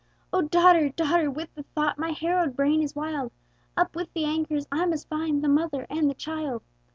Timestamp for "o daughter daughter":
0.33-1.29